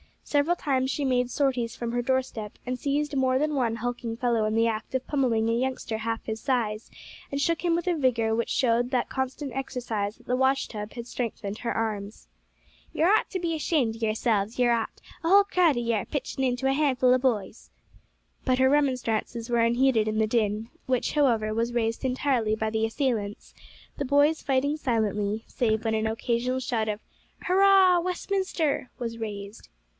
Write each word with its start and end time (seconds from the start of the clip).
Several 0.23 0.55
times 0.55 0.89
she 0.89 1.03
made 1.05 1.29
sorties 1.29 1.75
from 1.75 1.91
her 1.91 2.01
doorstep, 2.01 2.57
and 2.65 2.79
seized 2.79 3.15
more 3.17 3.37
than 3.37 3.53
one 3.53 3.75
hulking 3.75 4.15
fellow 4.15 4.45
in 4.45 4.55
the 4.55 4.65
act 4.65 4.95
of 4.95 5.05
pummelling 5.05 5.49
a 5.49 5.53
youngster 5.53 5.99
half 5.99 6.23
his 6.25 6.39
size, 6.39 6.89
and 7.31 7.39
shook 7.41 7.63
him 7.65 7.75
with 7.75 7.85
a 7.85 7.95
vigour 7.95 8.33
which 8.33 8.49
showed 8.49 8.89
that 8.89 9.09
constant 9.09 9.51
exercise 9.53 10.19
at 10.19 10.25
the 10.27 10.35
wash 10.37 10.69
tub 10.69 10.93
had 10.93 11.05
strengthened 11.05 11.59
her 11.59 11.73
arms. 11.73 12.29
"Yer 12.93 13.09
ought 13.09 13.29
to 13.29 13.39
be 13.39 13.53
ashamed 13.53 13.97
of 13.97 14.01
yerselves, 14.01 14.57
yer 14.57 14.71
ought; 14.71 15.01
a 15.21 15.27
whole 15.27 15.43
crowd 15.43 15.75
of 15.77 15.83
yer 15.85 16.05
pitching 16.05 16.45
into 16.45 16.65
a 16.65 16.73
handful 16.73 17.13
o' 17.13 17.17
boys." 17.19 17.69
But 18.45 18.57
her 18.57 18.69
remonstrances 18.69 19.49
were 19.49 19.59
unheeded 19.59 20.07
in 20.07 20.17
the 20.17 20.27
din, 20.27 20.69
which, 20.85 21.11
however, 21.11 21.53
was 21.53 21.73
raised 21.73 22.05
entirely 22.05 22.55
by 22.55 22.69
the 22.69 22.85
assailants, 22.85 23.53
the 23.97 24.05
boys 24.05 24.41
fighting 24.41 24.77
silently, 24.77 25.43
save 25.45 25.83
when 25.83 25.93
an 25.93 26.07
occasional 26.07 26.61
shout 26.61 26.87
of 26.87 27.01
"Hurrah, 27.43 27.99
Westminster!" 27.99 28.89
was 28.97 29.17
raised. 29.17 29.67